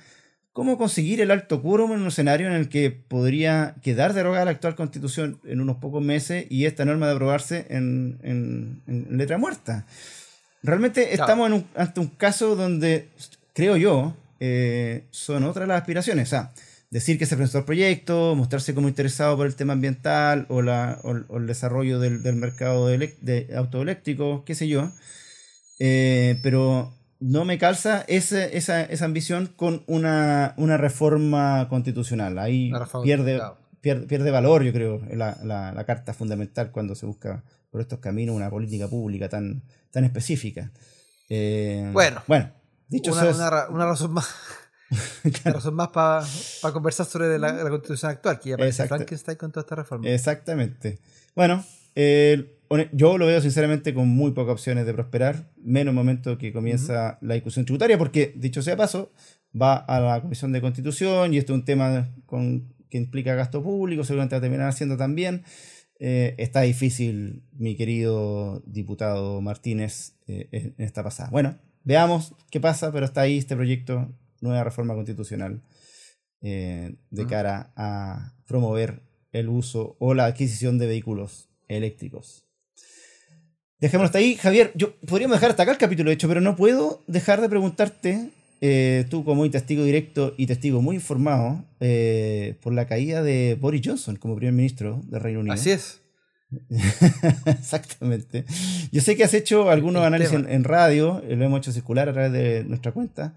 [0.53, 4.51] ¿cómo conseguir el alto quórum en un escenario en el que podría quedar derogada la
[4.51, 9.85] actual constitución en unos pocos meses y esta norma de aprobarse en, en letra muerta?
[10.65, 13.09] Realmente estamos ante un caso donde,
[13.53, 16.27] creo yo, eh, son otras las aspiraciones.
[16.27, 16.51] O sea,
[16.91, 20.99] decir que se presentó el proyecto, mostrarse como interesado por el tema ambiental o, la,
[21.29, 24.91] el desarrollo del, mercado de, de autoeléctrico, qué sé yo.
[25.79, 32.37] Eh, pero no me calza esa, esa, ambición con una, reforma constitucional.
[32.39, 32.71] Ahí
[33.03, 33.41] pierde,
[33.81, 38.49] pierde, valor, yo creo, la, la, carta fundamental cuando se busca por estos caminos una
[38.49, 40.71] política pública tan, tan específica.
[41.29, 42.51] Eh, bueno, bueno,
[42.87, 44.33] dicho una, una, una razón más.
[45.45, 49.61] Una razón más para conversar sobre la, constitución actual, que ya parece Frankenstein con toda
[49.61, 50.09] esta reforma.
[50.09, 50.99] Exactamente.
[51.35, 51.63] Bueno,
[52.91, 57.35] yo lo veo sinceramente con muy pocas opciones de prosperar, menos momento que comienza la
[57.35, 59.11] discusión tributaria, porque dicho sea paso,
[59.59, 63.63] va a la Comisión de Constitución y esto es un tema con, que implica gasto
[63.63, 65.43] público, seguramente va a terminar haciendo también.
[65.99, 71.29] Eh, está difícil, mi querido diputado Martínez, eh, en esta pasada.
[71.29, 75.61] Bueno, veamos qué pasa, pero está ahí este proyecto, nueva reforma constitucional,
[76.41, 82.45] eh, de cara a promover el uso o la adquisición de vehículos eléctricos.
[83.79, 84.35] Dejémoslo hasta ahí.
[84.35, 88.29] Javier, yo podríamos dejar hasta acá el capítulo hecho, pero no puedo dejar de preguntarte,
[88.61, 93.81] eh, tú como testigo directo y testigo muy informado, eh, por la caída de Boris
[93.83, 95.53] Johnson como primer ministro del Reino Unido.
[95.53, 95.99] Así es.
[97.45, 98.45] Exactamente.
[98.91, 102.31] Yo sé que has hecho algunos análisis en, radio, lo hemos hecho circular a través
[102.31, 103.35] de nuestra cuenta,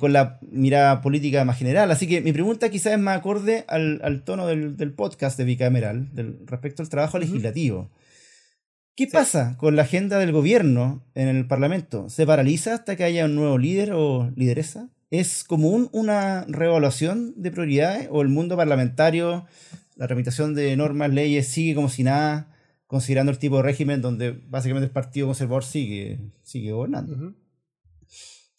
[0.00, 1.90] con la mirada política más general.
[1.90, 6.10] Así que mi pregunta quizás es más acorde al, tono del, podcast de Bicameral
[6.46, 7.90] respecto al trabajo legislativo.
[8.94, 12.10] ¿Qué pasa con la agenda del gobierno en el Parlamento?
[12.10, 14.90] ¿Se paraliza hasta que haya un nuevo líder o lideresa?
[15.10, 19.46] ¿Es común una reevaluación de prioridades o el mundo parlamentario,
[19.96, 22.54] la tramitación de normas, leyes sigue como si nada,
[22.86, 27.34] considerando el tipo de régimen donde básicamente el Partido Conservador sigue, sigue gobernando?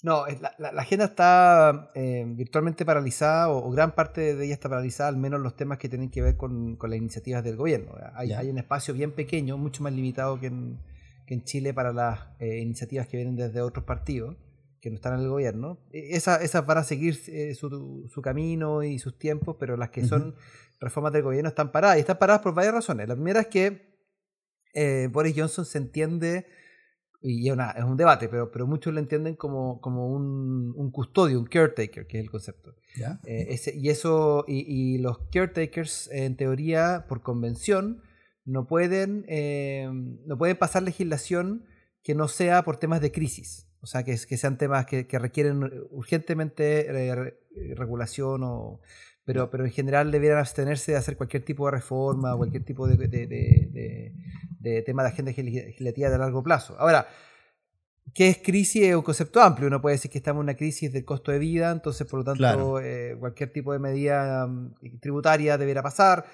[0.03, 5.07] No, la, la, agenda está eh, virtualmente paralizada o, gran parte de ella está paralizada,
[5.07, 7.93] al menos los temas que tienen que ver con, las iniciativas del gobierno.
[8.13, 10.77] Hay, hay, un espacio bien pequeño, mucho más limitado que en,
[11.25, 14.35] que en Chile para las eh, iniciativas que vienen desde otros partidos
[14.81, 15.79] que no están en el gobierno.
[15.93, 19.89] E, esas, esas van a seguir eh, su, su, camino y sus tiempos, pero las
[19.89, 20.35] que son
[20.81, 21.95] reformas del gobierno están paradas.
[21.95, 23.07] Y están paradas por varias razones.
[23.07, 23.93] La primera es que
[25.13, 26.45] Boris Johnson se entiende
[27.25, 27.55] y es,
[27.85, 32.17] un debate, pero, pero muchos lo entienden como, como un, un custodio, un caretaker, que
[32.17, 32.75] es el concepto.
[33.25, 38.01] Eh, y eso, y, los caretakers, en teoría, por convención,
[38.43, 39.89] no pueden, eh,
[40.25, 41.63] no pueden pasar legislación
[42.03, 43.69] que no sea por temas de crisis.
[43.79, 47.35] O sea, que, que sean temas que, que requieren urgentemente eh,
[47.75, 48.81] regulación o,
[49.25, 52.87] pero, pero en general debieran abstenerse de hacer cualquier tipo de reforma o cualquier tipo
[52.87, 56.75] de, de, tema de agenda legislativa de largo plazo.
[56.77, 57.07] Ahora,
[58.13, 58.83] ¿qué es crisis?
[58.83, 59.67] Es un concepto amplio.
[59.67, 62.25] Uno puede decir que estamos en una crisis del costo de vida, entonces por lo
[62.25, 66.25] tanto eh, cualquier tipo de medida mm, tributaria debiera pasar.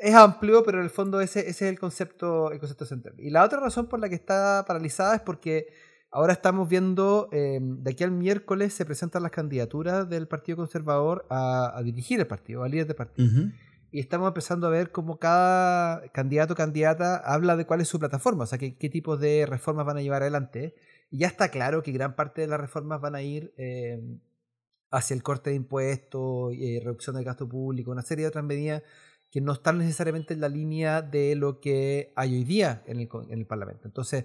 [0.00, 3.14] Es amplio, pero en el fondo ese, ese es el concepto, el concepto central.
[3.18, 5.68] Y la otra razón por la que está paralizada es porque
[6.16, 11.26] Ahora estamos viendo, eh, de aquí al miércoles se presentan las candidaturas del Partido Conservador
[11.28, 13.52] a, dirigir el partido, a líder de partido.
[13.90, 17.98] Y estamos empezando a ver cómo cada candidato o candidata habla de cuál es su
[17.98, 20.74] plataforma, o sea, qué, qué tipos de reformas van a llevar adelante.
[21.10, 24.00] Y ya está claro que gran parte de las reformas van a ir eh,
[24.90, 28.44] hacia el corte de impuestos, y eh, reducción del gasto público, una serie de otras
[28.44, 28.82] medidas
[29.30, 33.08] que no están necesariamente en la línea de lo que hay hoy día en el,
[33.28, 33.86] en el Parlamento.
[33.86, 34.24] Entonces,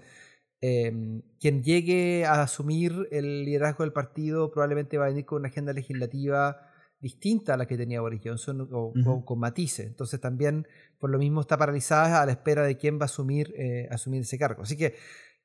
[0.64, 5.48] Em, quien llegue a asumir el liderazgo del partido probablemente va a venir con una
[5.48, 6.68] agenda legislativa
[7.00, 9.88] distinta a la que tenía Boris Johnson o, con matices.
[9.88, 10.68] Entonces también
[11.00, 14.22] por lo mismo está paralizada a la espera de quién va a asumir, eh, asumir
[14.22, 14.62] ese cargo.
[14.62, 14.94] Así que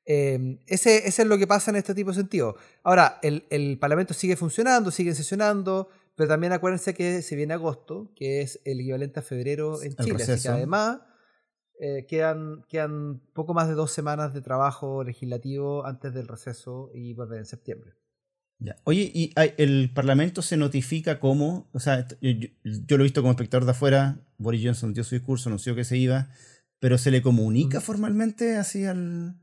[0.06, 2.54] eh, ese, es lo que pasa en este tipo de sentido.
[2.84, 8.12] Ahora, el, el, Parlamento sigue funcionando, sigue sesionando, pero también acuérdense que se viene agosto,
[8.14, 10.22] que es el equivalente a febrero en Chile.
[10.22, 11.00] Así que además
[11.80, 17.14] eh, quedan, quedan poco más de dos semanas de trabajo legislativo antes del receso y
[17.14, 17.94] volver en septiembre.
[18.82, 21.70] Oye, ¿y el Parlamento se notifica cómo?
[21.72, 25.48] O sea, yo, lo he visto como espectador de afuera, Boris Johnson dio su discurso,
[25.48, 26.30] anunció que se iba,
[26.80, 29.36] pero ¿se le comunica formalmente así al,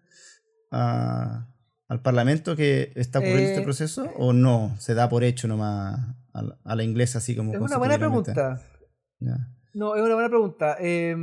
[0.71, 4.12] al Parlamento que está ocurriendo este eh, proceso?
[4.17, 4.76] ¿O no?
[4.78, 7.54] ¿Se da por hecho nomás a la, inglesa así como...
[7.54, 8.62] Es una buena pregunta.
[9.74, 10.76] No, es una buena pregunta.
[10.82, 11.15] Eh,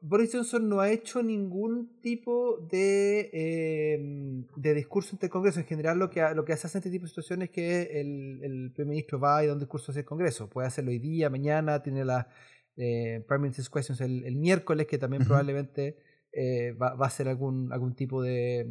[0.00, 5.60] Boris Johnson no ha hecho ningún tipo de, em, de discurso ante el Congreso.
[5.60, 8.40] En general, lo que, lo que hace en este tipo de situaciones es que el,
[8.42, 10.48] el primer ministro va y da un discurso hacia el Congreso.
[10.48, 12.28] Puede hacerlo hoy día, mañana, tiene la
[12.76, 15.98] eh, Prime Minister's Questions el, miércoles, que también probablemente
[16.32, 18.66] eh, va, va, a hacer algún, algún tipo de,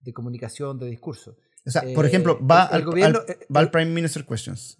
[0.00, 1.36] de comunicación, de discurso.
[1.66, 3.20] O sea, por ejemplo, eh, va, al, gobierno,
[3.54, 4.78] va al Prime Minister's Questions.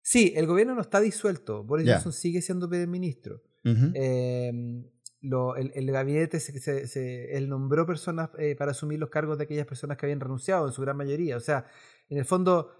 [0.00, 1.62] Sí, el gobierno no está disuelto.
[1.62, 3.42] Boris Johnson sigue siendo primer ministro.
[3.64, 4.84] Em,
[5.22, 10.06] el, gabinete se, él nombró personas eh, para asumir los cargos de aquellas personas que
[10.06, 11.36] habían renunciado, en su gran mayoría.
[11.36, 11.66] O sea,
[12.08, 12.72] en el fondo,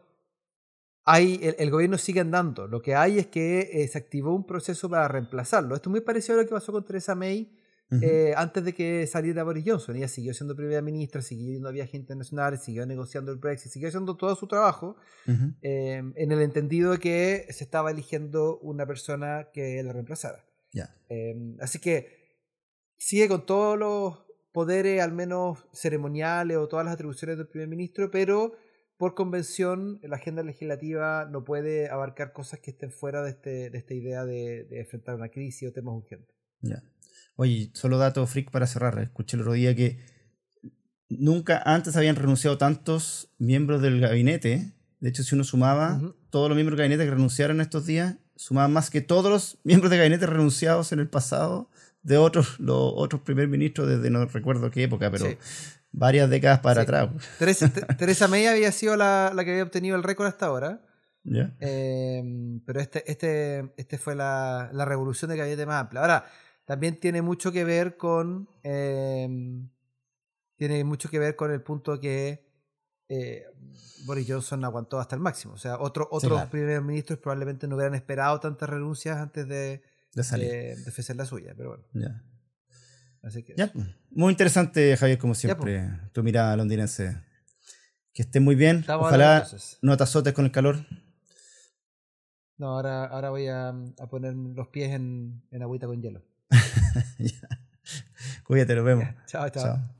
[1.04, 2.66] hay, el, gobierno sigue andando.
[2.66, 5.74] Lo que hay es que eh, se activó un proceso para reemplazarlo.
[5.74, 7.56] Esto es muy parecido a lo que pasó con Theresa May
[8.02, 9.96] eh, antes de que saliera Boris Johnson.
[9.96, 13.88] Ella siguió siendo primera ministra, siguió yendo a viajes internacionales, siguió negociando el Brexit, siguió
[13.88, 19.48] haciendo todo su trabajo em, en el entendido de que se estaba eligiendo una persona
[19.52, 20.44] que la reemplazara.
[21.08, 22.38] Em, así que
[22.96, 24.18] sigue con todos los
[24.52, 28.52] poderes, al menos ceremoniales o todas las atribuciones del primer ministro, pero
[28.96, 33.79] por convención la agenda legislativa no puede abarcar cosas que estén fuera de, este, de
[33.79, 36.37] esta idea de, enfrentar una crisis o temas urgentes.
[36.60, 36.83] Ya.
[37.37, 38.98] Oye, solo dato freak para cerrar.
[38.98, 39.98] Escuché el otro día que
[41.08, 44.75] nunca antes habían renunciado tantos miembros del gabinete.
[44.98, 45.98] De hecho, si uno sumaba
[46.29, 49.90] todos los miembros del gabinete que renunciaron estos días, sumaban más que todos los miembros
[49.90, 51.68] de gabinete renunciados en el pasado
[52.02, 55.36] de otros, los otros primer ministros desde no recuerdo qué época, pero Sí.
[55.92, 56.84] varias décadas para Sí.
[56.84, 57.08] atrás.
[57.38, 60.80] Teresa, Te- Teresa May había sido la, la que había obtenido el récord hasta ahora.
[61.22, 61.54] ¿Ya?
[61.60, 62.22] Eh,
[62.64, 66.00] pero este, este, este fue la, la revolución de gabinete más amplia.
[66.00, 66.24] Ahora,
[66.64, 68.48] también tiene mucho que ver con.
[68.62, 69.28] eh,
[70.56, 72.50] tiene mucho que ver con el punto que
[73.11, 73.44] eh,
[74.06, 75.52] Boris Johnson aguantó hasta el máximo.
[75.54, 76.50] O sea, otro, otros claro.
[76.50, 79.83] primeros ministros probablemente no hubieran esperado tantas renuncias antes de,
[80.15, 80.48] De salir.
[80.50, 81.52] de, de ofrecer la suya.
[81.56, 82.23] Pero bueno, Ya.
[83.23, 83.54] así que.
[83.56, 83.87] Ya, pues.
[84.11, 87.21] Muy interesante, Javier, como siempre, tu mirada londinense.
[88.13, 88.79] Que estés muy bien.
[88.79, 89.46] Estamos Ojalá
[89.83, 90.85] no te azotes con el calor.
[92.58, 96.23] No, ahora, ahora voy a, a poner los pies en, en agüita con hielo.
[97.19, 97.48] Ya.
[98.44, 99.04] Cuídate, nos vemos.
[99.27, 99.65] Chao, chao.
[99.65, 100.00] Chao.